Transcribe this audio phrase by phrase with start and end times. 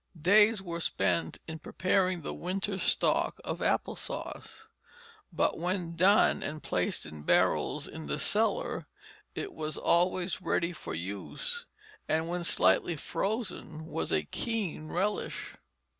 [0.19, 4.67] Days were spent in preparing the winter's stock of apple sauce,
[5.31, 8.87] but when done and placed in barrels in the cellar,
[9.35, 11.67] it was always ready for use,
[12.09, 15.55] and when slightly frozen was a keen relish.